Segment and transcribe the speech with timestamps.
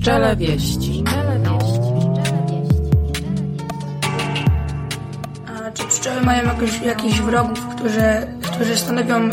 [0.00, 1.04] Pszczele wieści.
[5.46, 9.30] A czy pszczoły mają jakoś, jakichś wrogów, którzy, którzy stanowią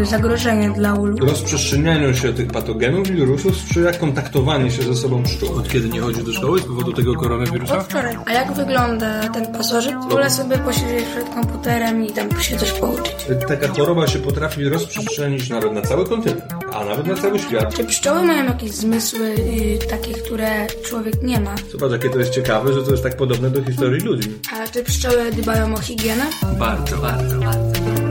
[0.00, 1.26] y, zagrożenie dla ulu?
[1.26, 5.58] Rozprzestrzenianiu się tych patogenów i wirusów sprzyja kontaktowanie się ze sobą pszczół.
[5.58, 7.78] Od kiedy nie chodzi do szkoły z powodu tego koronawirusa?
[7.78, 8.16] Od wczoraj.
[8.26, 9.94] A jak wygląda ten pasożyt?
[10.10, 13.14] Wolę sobie posiedzieć przed komputerem i tam się coś pouczyć.
[13.48, 17.74] Taka choroba się potrafi rozprzestrzenić nawet na cały kontynent, a nawet na cały świat.
[17.74, 21.54] Czy pszczoły mają jakieś zmysły y, takie, które człowiek nie ma?
[21.72, 24.32] Zobacz, jakie to jest ciekawe, że to jest tak podobne do historii ludzi.
[24.52, 26.24] A czy pszczoły dbają o higienę?
[26.58, 28.05] Bardzo, bardzo, bardzo.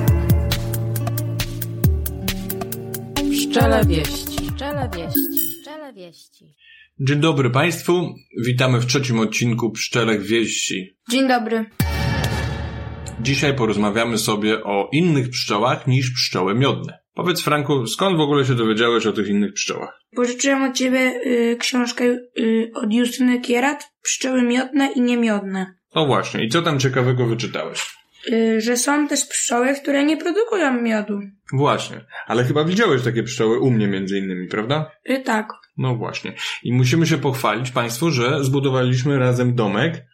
[3.55, 4.51] Pszczele wieści.
[4.51, 5.59] Pszczele wieści.
[5.59, 6.55] Pszczele wieści.
[6.99, 10.97] Dzień dobry Państwu, witamy w trzecim odcinku Pszczelek Wieści.
[11.09, 11.65] Dzień dobry.
[13.21, 16.99] Dzisiaj porozmawiamy sobie o innych pszczołach niż pszczoły miodne.
[17.13, 19.99] Powiedz Franku, skąd w ogóle się dowiedziałeś o tych innych pszczołach?
[20.15, 22.03] Pożyczyłem od ciebie y, książkę
[22.39, 25.75] y, od Justyny Kierat, Pszczoły miodne i niemiodne.
[25.91, 27.95] O właśnie, i co tam ciekawego wyczytałeś?
[28.31, 31.20] Y, że są też pszczoły, które nie produkują miodu.
[31.54, 34.91] Właśnie, ale chyba widziałeś takie pszczoły u mnie między innymi, prawda?
[35.09, 35.48] Y, tak.
[35.77, 36.34] No właśnie.
[36.63, 40.05] I musimy się pochwalić Państwu, że zbudowaliśmy razem domek,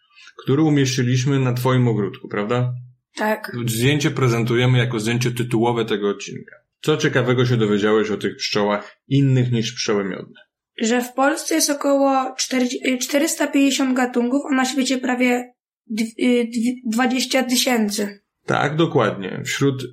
[0.44, 2.72] który umieściliśmy na Twoim ogródku, prawda?
[3.16, 3.52] Tak.
[3.66, 6.56] Zdjęcie prezentujemy jako zdjęcie tytułowe tego odcinka.
[6.80, 10.40] Co ciekawego się dowiedziałeś o tych pszczołach innych niż pszczoły miodne?
[10.80, 15.52] Że w Polsce jest około 40, y, 450 gatunków, a na świecie prawie
[16.86, 18.20] 20 tysięcy.
[18.46, 19.42] Tak, dokładnie.
[19.44, 19.84] Wśród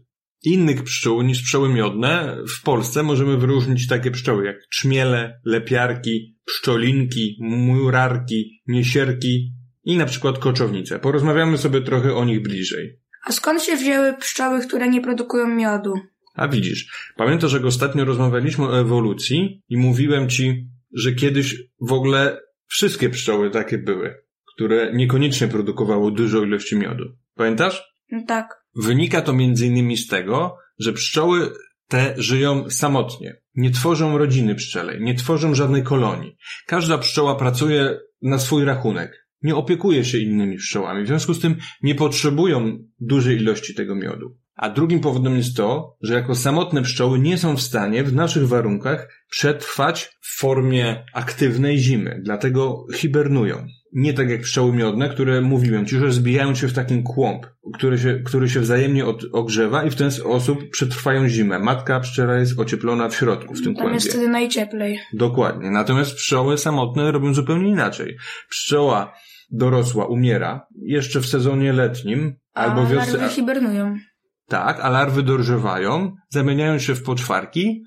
[0.44, 7.38] innych pszczół niż pszczoły miodne w Polsce możemy wyróżnić takie pszczoły jak trzmiele, lepiarki, pszczolinki,
[7.39, 11.00] murarki, niesierki i na przykład koczownice.
[11.00, 13.00] Porozmawiamy sobie trochę o nich bliżej.
[13.25, 15.94] A skąd się wzięły pszczoły, które nie produkują miodu?
[16.36, 22.41] A widzisz, pamiętasz, jak ostatnio rozmawialiśmy o ewolucji i mówiłem ci, że kiedyś w ogóle
[22.67, 24.16] wszystkie pszczoły takie były,
[24.60, 27.04] które niekoniecznie produkowały dużo ilości miodu.
[27.36, 27.84] Pamiętasz?
[28.12, 28.48] No tak.
[28.76, 31.52] Wynika to między innymi z tego, że pszczoły
[31.88, 33.42] te żyją samotnie.
[33.56, 36.36] Nie tworzą rodziny pszczelej, nie tworzą żadnej kolonii.
[36.68, 39.28] Każda pszczoła pracuje na swój rachunek.
[39.42, 41.03] Nie opiekuje się innymi pszczołami.
[41.03, 44.38] W związku z tym nie potrzebują dużej ilości tego miodu.
[44.62, 48.47] A drugim powodem jest to, że jako samotne pszczoły nie są w stanie w naszych
[48.47, 52.22] warunkach przetrwać w formie aktywnej zimy.
[52.24, 53.66] Dlatego hibernują.
[53.94, 57.98] Nie tak jak pszczoły miodne, które mówiłem ci, że zbijają się w takim kłąb, który
[57.98, 61.59] się, który się wzajemnie od, ogrzewa i w ten sposób przetrwają zimę.
[61.59, 64.12] Matka pszczela jest ocieplona w środku, w tym Tam jest kłębie.
[64.19, 65.00] wtedy najcieplej.
[65.14, 65.72] Dokładnie.
[65.72, 68.18] Natomiast pszczoły samotne robią zupełnie inaczej.
[68.50, 69.14] Pszczoła
[69.52, 73.30] dorosła umiera jeszcze w sezonie letnim A albo wiosce.
[73.30, 73.96] hibernują.
[74.50, 77.84] Tak, a larwy dorzewają, zamieniają się w poczwarki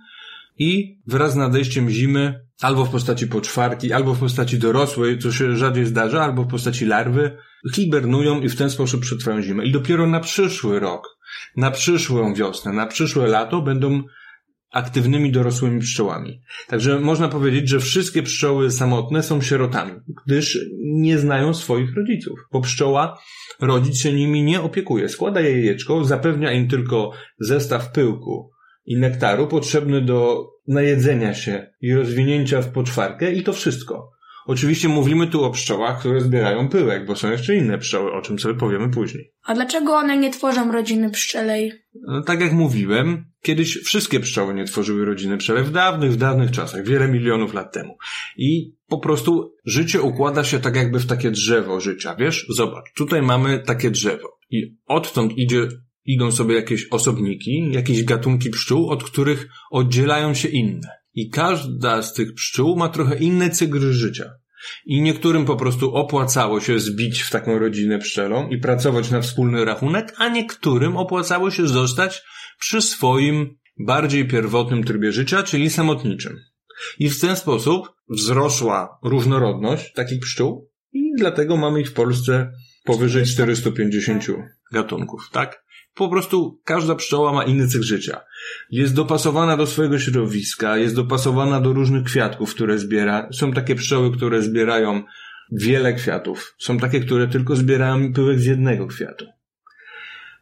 [0.59, 5.57] i wraz z nadejściem zimy albo w postaci poczwarki, albo w postaci dorosłej, co się
[5.57, 7.37] rzadziej zdarza, albo w postaci larwy,
[7.75, 9.65] hibernują i w ten sposób przetrwają zimę.
[9.65, 11.19] I dopiero na przyszły rok,
[11.57, 14.03] na przyszłą wiosnę, na przyszłe lato będą
[14.73, 16.41] aktywnymi dorosłymi pszczołami.
[16.69, 19.93] Także można powiedzieć, że wszystkie pszczoły samotne są sierotami,
[20.27, 23.19] gdyż nie znają swoich rodziców, bo pszczoła
[23.61, 25.09] rodzic się nimi nie opiekuje.
[25.09, 28.51] Składa je jajeczko, zapewnia im tylko zestaw pyłku
[28.87, 34.12] i nektaru potrzebny do najedzenia się i rozwinięcia w poczwarkę i to wszystko.
[34.47, 38.39] Oczywiście mówimy tu o pszczołach, które zbierają pyłek, bo są jeszcze inne pszczoły, o czym
[38.39, 39.33] sobie powiemy później.
[39.45, 41.73] A dlaczego one nie tworzą rodziny pszczelej?
[41.95, 46.51] No, tak jak mówiłem, kiedyś wszystkie pszczoły nie tworzyły rodziny pszczele w dawnych, w dawnych
[46.51, 47.97] czasach, wiele milionów lat temu.
[48.37, 52.47] I po prostu życie układa się tak jakby w takie drzewo życia, wiesz?
[52.49, 55.69] Zobacz, tutaj mamy takie drzewo i odtąd idzie,
[56.05, 61.02] idą sobie jakieś osobniki, jakieś gatunki pszczół, od których oddzielają się inne.
[61.15, 64.31] I każda z tych pszczół ma trochę inny cykl życia.
[64.87, 69.65] I niektórym po prostu opłacało się zbić w taką rodzinę pszczelą i pracować na wspólny
[69.65, 72.23] rachunek, a niektórym opłacało się zostać
[72.59, 76.37] przy swoim bardziej pierwotnym trybie życia, czyli samotniczym.
[76.99, 82.53] I w ten sposób wzrosła różnorodność takich pszczół i dlatego mamy ich w Polsce
[82.85, 84.27] powyżej 450
[84.73, 85.62] gatunków, tak?
[85.95, 88.21] Po prostu każda pszczoła ma inny cykl życia.
[88.71, 93.29] Jest dopasowana do swojego środowiska, jest dopasowana do różnych kwiatków, które zbiera.
[93.33, 95.03] Są takie pszczoły, które zbierają
[95.53, 96.55] wiele kwiatów.
[96.59, 99.27] Są takie, które tylko zbierają pyłek z jednego kwiatu.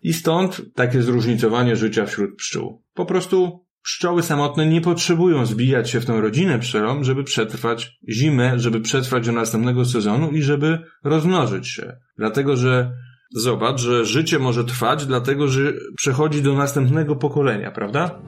[0.03, 2.83] I stąd takie zróżnicowanie życia wśród pszczół.
[2.95, 8.59] Po prostu pszczoły samotne nie potrzebują zbijać się w tą rodzinę pszczelą, żeby przetrwać zimę,
[8.59, 11.97] żeby przetrwać do następnego sezonu i żeby rozmnożyć się.
[12.19, 12.93] Dlatego, że
[13.31, 18.23] zobacz, że życie może trwać, dlatego, że przechodzi do następnego pokolenia, prawda?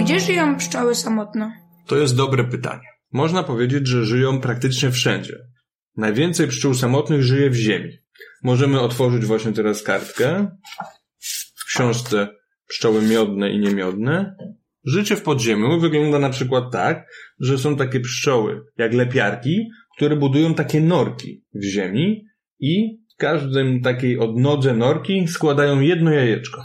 [0.00, 1.52] Gdzie żyją pszczoły samotne?
[1.86, 2.86] To jest dobre pytanie.
[3.12, 5.38] Można powiedzieć, że żyją praktycznie wszędzie.
[5.96, 7.98] Najwięcej pszczół samotnych żyje w ziemi.
[8.42, 10.56] Możemy otworzyć właśnie teraz kartkę
[11.56, 12.28] w książce
[12.72, 14.36] Pszczoły miodne i niemiodne.
[14.84, 17.06] Życie w podziemiu wygląda na przykład tak,
[17.40, 19.68] że są takie pszczoły jak lepiarki,
[20.02, 22.26] które budują takie norki w ziemi
[22.60, 26.64] i w każdym takiej odnodze norki składają jedno jajeczko.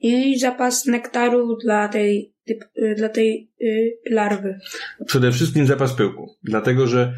[0.00, 4.58] I zapas nektaru dla tej, y, dla tej y, larwy.
[5.06, 7.14] Przede wszystkim zapas pyłku, dlatego że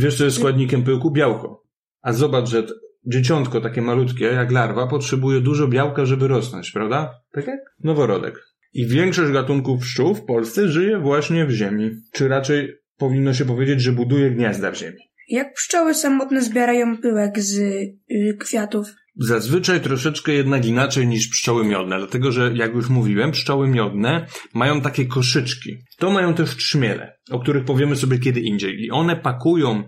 [0.00, 1.10] wiesz co jest składnikiem pyłku?
[1.10, 1.64] Białko.
[2.02, 2.66] A zobacz, że
[3.06, 7.14] dzieciątko takie malutkie jak larwa potrzebuje dużo białka, żeby rosnąć, prawda?
[7.32, 8.44] Tak jak noworodek.
[8.72, 11.90] I większość gatunków pszczół w Polsce żyje właśnie w ziemi.
[12.12, 14.98] Czy raczej powinno się powiedzieć, że buduje gniazda w ziemi.
[15.28, 18.86] Jak pszczoły samotne zbierają pyłek z y, kwiatów?
[19.16, 24.80] Zazwyczaj troszeczkę jednak inaczej niż pszczoły miodne, dlatego że, jak już mówiłem, pszczoły miodne mają
[24.80, 25.76] takie koszyczki.
[25.98, 28.84] To mają też trzmiele, o których powiemy sobie kiedy indziej.
[28.84, 29.82] I one pakują,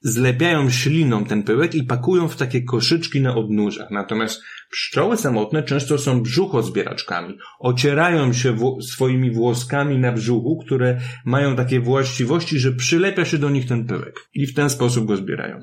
[0.00, 3.90] zlepiają śliną ten pyłek i pakują w takie koszyczki na odnóżach.
[3.90, 7.38] Natomiast pszczoły samotne często są brzuchozbieraczkami.
[7.60, 13.50] Ocierają się wło- swoimi włoskami na brzuchu, które mają takie właściwości, że przylepia się do
[13.50, 14.28] nich ten pyłek.
[14.34, 15.60] I w ten sposób go zbierają.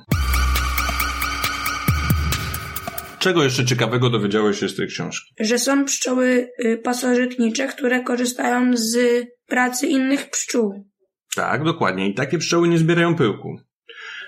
[3.19, 5.33] Czego jeszcze ciekawego dowiedziałeś się z tej książki?
[5.39, 10.85] Że są pszczoły y, pasożytnicze, które korzystają z pracy innych pszczół.
[11.35, 12.09] Tak, dokładnie.
[12.09, 13.55] I takie pszczoły nie zbierają pyłku.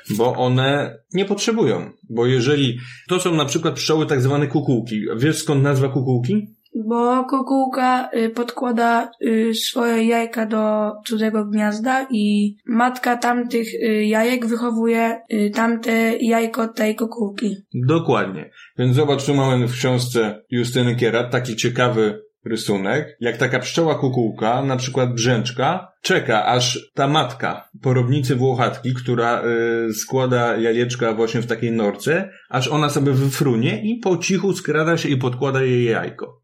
[0.10, 1.92] Bo one nie potrzebują.
[2.10, 2.80] Bo jeżeli
[3.10, 5.02] to są na przykład pszczoły tak zwane kukułki.
[5.18, 6.48] Wiesz skąd nazwa kukułki?
[6.76, 14.46] Bo kukułka y, podkłada y, swoje jajka do cudzego gniazda i matka tamtych y, jajek
[14.46, 15.22] wychowuje
[15.54, 17.56] tamte jajko tej kukułki.
[17.74, 18.50] Dokładnie.
[18.78, 24.62] Więc zobacz, tu mamy w książce Justyny Kierat taki ciekawy rysunek, jak taka pszczoła kukułka,
[24.62, 29.44] na przykład brzęczka, czeka aż ta matka porobnicy włochatki, która
[29.90, 34.98] y, składa jajeczka właśnie w takiej norce, aż ona sobie wyfrunie i po cichu skrada
[34.98, 36.41] się i podkłada jej jajko.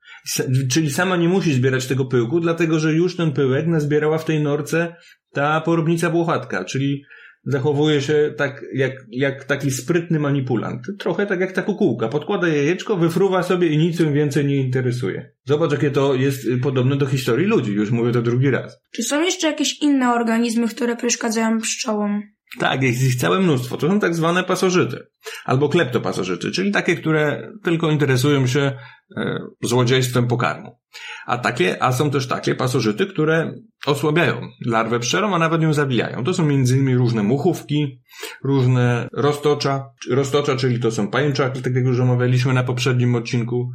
[0.72, 4.44] Czyli sama nie musi zbierać tego pyłku, dlatego że już ten pyłek nazbierała w tej
[4.44, 4.96] norce
[5.34, 7.04] ta porobnica włochatka, czyli
[7.48, 10.82] zachowuje się tak jak, jak taki sprytny manipulant.
[11.00, 12.08] Trochę tak jak ta kukułka.
[12.08, 15.32] Podkłada jajeczko, wyfruwa sobie i nic więcej nie interesuje.
[15.46, 17.72] Zobacz, jakie to jest y, podobne do historii ludzi.
[17.72, 18.80] Już mówię to drugi raz.
[18.92, 22.22] Czy są jeszcze jakieś inne organizmy, które przeszkadzają pszczołom?
[22.60, 23.78] Tak, jest ich całe mnóstwo.
[23.78, 25.08] To są tak zwane pasożyty.
[25.46, 28.78] Albo kleptopasożyty, czyli takie, które tylko interesują się
[29.18, 30.80] e, złodziejstwem pokarmu.
[31.26, 33.54] A takie, a są też takie pasożyty, które
[33.86, 36.24] osłabiają larwę pszczelą, a nawet ją zabijają.
[36.24, 38.02] To są innymi różne muchówki,
[38.44, 43.72] różne roztocza, roztocza, czyli to są pajęczaki, tak jak już omawialiśmy na poprzednim odcinku.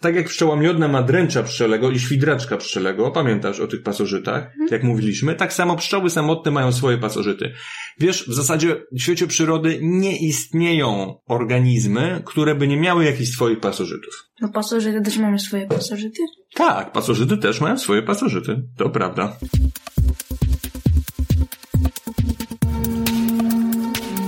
[0.00, 4.82] Tak jak pszczoła miodna ma dręcza pszczelego i świdraczka pszczelego, pamiętasz o tych pasożytach, jak
[4.82, 7.52] mówiliśmy, tak samo pszczoły samotne mają swoje pasożyty.
[7.98, 13.60] Wiesz, w zasadzie w świecie przyrody nie istnieją organizmy, które by nie miały jakichś swoich
[13.60, 14.28] pasożytów.
[14.40, 16.22] No pasożyty też mają swoje pasożyty?
[16.54, 19.36] Tak, pasożyty też mają swoje pasożyty, to prawda.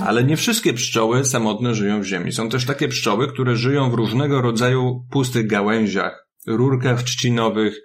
[0.04, 2.32] Ale nie wszystkie pszczoły samotne żyją w ziemi.
[2.32, 7.80] Są też takie pszczoły, które żyją w różnego rodzaju pustych gałęziach, rurkach trzcinowych,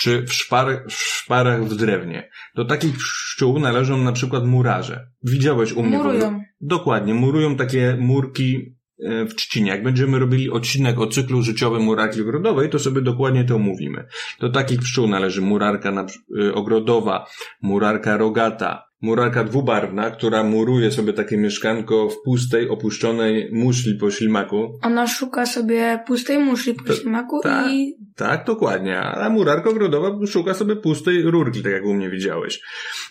[0.00, 2.30] czy w, szpar, w szparach w drewnie.
[2.54, 5.06] Do takich pszczół należą na przykład murarze.
[5.22, 6.40] Widziałeś u mnie Murują.
[6.60, 9.70] Dokładnie, murują takie murki e, w trzcinie.
[9.70, 14.06] Jak będziemy robili odcinek o cyklu życiowym murarki ogrodowej, to sobie dokładnie to omówimy.
[14.40, 16.06] Do takich pszczół należy murarka
[16.40, 17.26] y, ogrodowa,
[17.62, 24.78] murarka rogata, murarka dwubarwna, która muruje sobie takie mieszkanko w pustej, opuszczonej muszli po ślimaku.
[24.82, 27.72] Ona szuka sobie pustej muszli po To- ślimaku tak.
[27.72, 28.98] i Tak, dokładnie.
[29.00, 32.60] A murarka ogrodowa szuka sobie pustej rurki, tak jak u mnie widziałeś.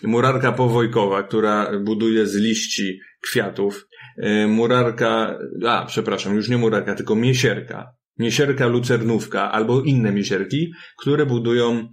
[0.02, 2.98] Murarka powojkowa, która buduje z liści
[3.30, 3.86] kwiatów.
[4.18, 7.86] E, Murarka, a przepraszam, już nie murarka, tylko miesierka.
[8.18, 11.88] Miesierka lucernówka albo inne miesierki, które budują e,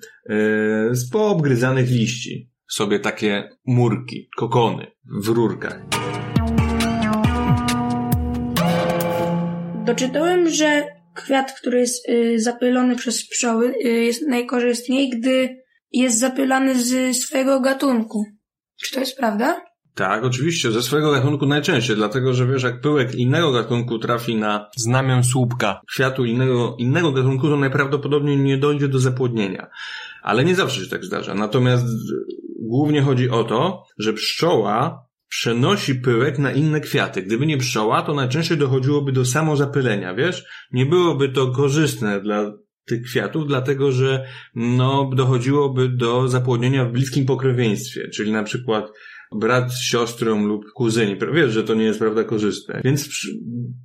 [0.91, 4.91] z poobgryzanych liści sobie takie murki, kokony
[5.23, 5.81] w rurkach.
[9.89, 10.85] doczytałem, że
[11.15, 15.49] kwiat, który jest y, zapylony przez pszczoły, y, jest najkorzystniej, gdy
[15.91, 18.25] jest zapylany z swojego gatunku.
[18.83, 19.61] Czy to jest prawda?
[19.95, 24.69] Tak, oczywiście, ze swojego gatunku najczęściej, dlatego że wiesz, jak pyłek innego gatunku trafi na
[24.75, 29.67] znamię słupka kwiatu innego, innego gatunku, to najprawdopodobniej nie dojdzie do zapłodnienia.
[30.23, 31.33] Ale nie zawsze się tak zdarza.
[31.33, 31.85] Natomiast
[32.61, 37.23] głównie chodzi o to, że pszczoła przenosi pyłek na inne kwiaty.
[37.23, 40.45] Gdyby nie pszczoła, to najczęściej dochodziłoby do samozapylenia, wiesz?
[40.71, 42.53] Nie byłoby to korzystne dla
[42.85, 44.25] tych kwiatów, dlatego że
[44.55, 48.91] no, dochodziłoby do zapłodnienia w bliskim pokrewieństwie, czyli na przykład
[49.31, 51.17] brat z siostrą lub kuzyni.
[51.33, 52.81] Wiesz, że to nie jest prawda korzystne.
[52.83, 53.09] Więc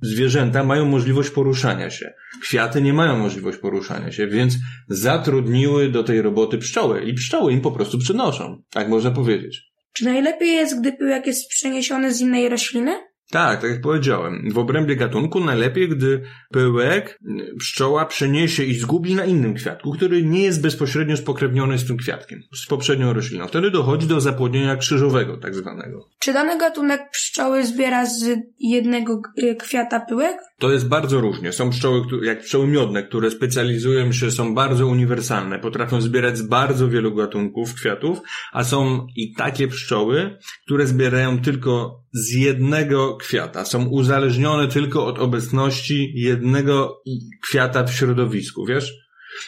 [0.01, 2.13] zwierzęta mają możliwość poruszania się.
[2.41, 4.55] Kwiaty nie mają możliwość poruszania się, więc
[4.89, 8.63] zatrudniły do tej roboty pszczoły i pszczoły im po prostu przynoszą.
[8.71, 9.71] Tak można powiedzieć.
[9.93, 13.14] Czy najlepiej jest, gdy pyłek jest przeniesiony z innej rośliny?
[13.31, 14.49] Tak, tak jak powiedziałem.
[14.53, 17.19] W obrębie gatunku najlepiej, gdy pyłek
[17.59, 22.41] pszczoła przeniesie i zgubi na innym kwiatku, który nie jest bezpośrednio spokrewniony z tym kwiatkiem,
[22.55, 23.47] z poprzednią rośliną.
[23.47, 26.09] Wtedy dochodzi do zapłodnienia krzyżowego, tak zwanego.
[26.19, 30.37] Czy dany gatunek pszczoły zbiera z jednego y, kwiata pyłek?
[30.59, 31.53] To jest bardzo różnie.
[31.53, 36.89] Są pszczoły, jak pszczoły miodne, które specjalizują się, są bardzo uniwersalne, potrafią zbierać z bardzo
[36.89, 38.19] wielu gatunków kwiatów,
[38.53, 43.65] a są i takie pszczoły, które zbierają tylko z jednego kwiata.
[43.65, 47.01] Są uzależnione tylko od obecności jednego
[47.43, 48.93] kwiata w środowisku, wiesz?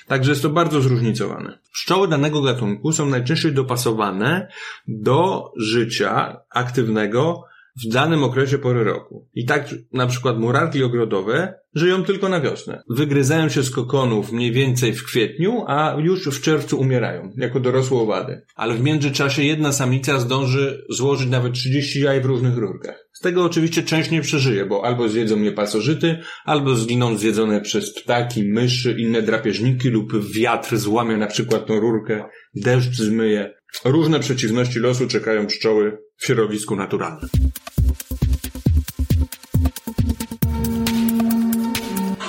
[0.07, 1.59] Także jest to bardzo zróżnicowane.
[1.74, 4.47] Pszczoły danego gatunku są najczęściej dopasowane
[4.88, 7.43] do życia aktywnego
[7.86, 9.27] w danym okresie pory roku.
[9.34, 12.84] I tak na przykład murarki ogrodowe żyją tylko na wiosnę.
[12.89, 17.98] Wygryzają się z kokonów mniej więcej w kwietniu, a już w czerwcu umierają, jako dorosłe
[17.98, 18.41] owady.
[18.55, 23.07] Ale w międzyczasie jedna samica zdąży złożyć nawet 30 jaj w różnych rurkach.
[23.13, 27.93] Z tego oczywiście część nie przeżyje, bo albo zjedzą je pasożyty, albo zginą zjedzone przez
[27.93, 32.24] ptaki, myszy, inne drapieżniki lub wiatr złamie na przykład tą rurkę,
[32.55, 33.53] deszcz zmyje.
[33.86, 37.29] Różne przeciwności losu czekają pszczoły w środowisku naturalnym.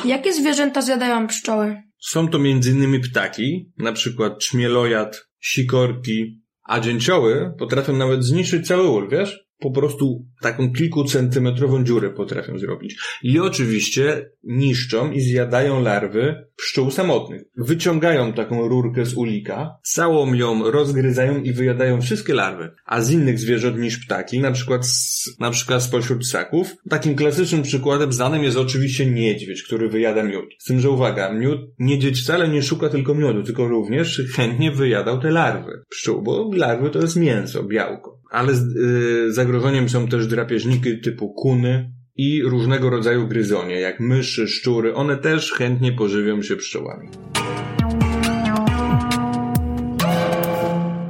[0.05, 1.83] Jakie zwierzęta zjadają pszczoły?
[1.99, 3.01] Są to m.in.
[3.01, 9.48] ptaki, na przykład czmielojad, sikorki, a dzięcioły potrafią nawet zniszczyć cały ul, wiesz?
[9.59, 12.97] Po prostu taką kilkucentymetrową dziurę potrafią zrobić.
[13.23, 17.43] I oczywiście niszczą i zjadają larwy pszczół samotnych.
[17.57, 22.71] Wyciągają taką rurkę z ulika, całą ją rozgryzają i wyjadają wszystkie larwy.
[22.87, 27.63] A z innych zwierząt niż ptaki, na przykład, z, na przykład spośród ssaków, takim klasycznym
[27.63, 30.45] przykładem znanym jest oczywiście niedźwiedź, który wyjada miód.
[30.59, 35.21] Z tym, że uwaga, miód, niedźwiedź wcale nie szuka tylko miodu, tylko również chętnie wyjadał
[35.21, 38.18] te larwy pszczół, bo larwy to jest mięso, białko.
[38.31, 44.49] Ale z, yy, zagrożeniem są też drapieżniki typu kuny i różnego rodzaju gryzonie, jak myszy,
[44.49, 44.95] szczury.
[44.95, 47.09] One też chętnie pożywią się pszczołami.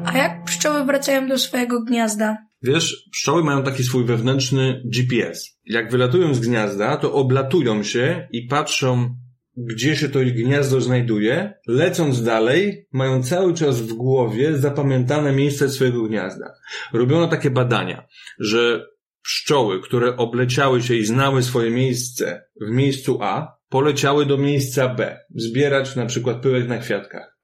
[0.05, 2.37] A jak pszczoły wracają do swojego gniazda?
[2.63, 5.59] Wiesz, pszczoły mają taki swój wewnętrzny GPS.
[5.65, 9.15] Jak wylatują z gniazda, to oblatują się i patrzą,
[9.59, 11.53] gdzie się to ich gniazdo znajduje.
[11.67, 16.55] Lecąc dalej, mają cały czas w głowie zapamiętane miejsce swojego gniazda.
[16.93, 18.07] Robiono takie badania,
[18.39, 18.87] że
[19.23, 25.19] pszczoły, które obleciały się i znały swoje miejsce w miejscu A, poleciały do miejsca B,
[25.35, 27.39] zbierać na przykład pyłek na kwiatkach.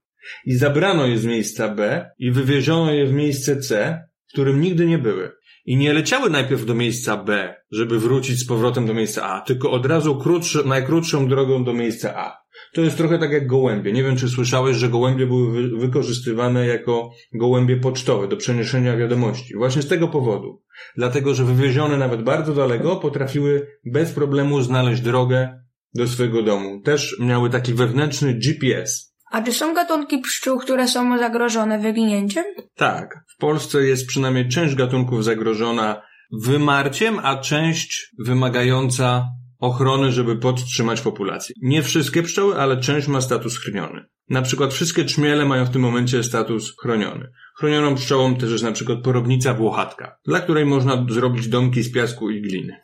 [0.46, 4.86] I zabrano je z miejsca B i wywieziono je w miejsce C, w którym nigdy
[4.86, 5.32] nie były.
[5.64, 9.70] I nie leciały najpierw do miejsca B, żeby wrócić z powrotem do miejsca A, tylko
[9.70, 12.44] od razu krótszy, najkrótszą drogą do miejsca A.
[12.74, 13.92] To jest trochę tak jak gołębie.
[13.92, 19.54] Nie wiem, czy słyszałeś, że gołębie były wy- wykorzystywane jako gołębie pocztowe do przeniesienia wiadomości.
[19.56, 20.62] Właśnie z tego powodu.
[20.96, 26.80] Dlatego, że wywiezione nawet bardzo daleko potrafiły bez problemu znaleźć drogę do swojego domu.
[26.80, 29.13] Też miały taki wewnętrzny GPS.
[29.34, 32.44] A czy są gatunki pszczół, które są zagrożone wyginięciem?
[32.74, 41.00] Tak, w Polsce jest przynajmniej część gatunków zagrożona wymarciem, a część wymagająca ochrony, żeby podtrzymać
[41.00, 41.54] populację.
[41.62, 44.04] Nie wszystkie pszczoły, ale część ma status chroniony.
[44.28, 47.30] Na przykład wszystkie czmiele mają w tym momencie status chroniony.
[47.56, 52.30] Chronioną pszczołą też jest na przykład porobnica włochatka, dla której można zrobić domki z piasku
[52.30, 52.76] i gliny.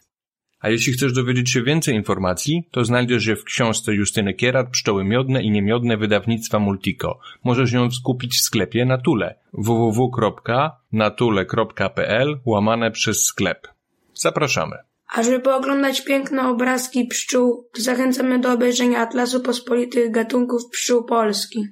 [0.61, 5.05] A jeśli chcesz dowiedzieć się więcej informacji, to znajdziesz je w książce Justyny Kierat Pszczoły
[5.05, 7.19] miodne i niemiodne wydawnictwa Multico.
[7.45, 13.69] Możesz ją skupić w sklepie Natule www.natule.pl łamane przez sklep.
[14.15, 14.77] Zapraszamy.
[15.15, 21.65] A żeby pooglądać piękne obrazki pszczół, to zachęcamy do obejrzenia Atlasu Pospolitych Gatunków Pszczół Polski.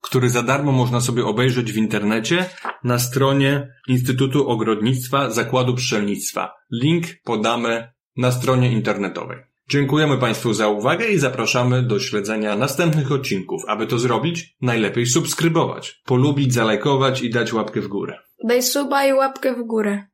[0.00, 2.44] który za darmo można sobie obejrzeć w internecie
[2.84, 6.54] na stronie Instytutu Ogrodnictwa Zakładu Pszczelnictwa.
[6.70, 9.38] Link podamy na stronie internetowej.
[9.68, 13.62] Dziękujemy Państwu za uwagę i zapraszamy do śledzenia następnych odcinków.
[13.68, 18.18] Aby to zrobić, najlepiej subskrybować, polubić, zalajkować i dać łapkę w górę.
[18.44, 20.06] Daj suba i łapkę w górę.